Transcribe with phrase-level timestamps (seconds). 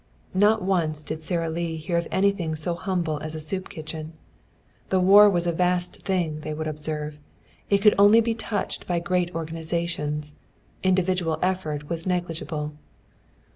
[0.33, 4.13] Not once did Sara Lee hear of anything so humble as a soup kitchen.
[4.89, 7.19] The war was a vast thing, they would observe.
[7.69, 10.33] It could only be touched by great organizations.
[10.81, 12.73] Individual effort was negligible.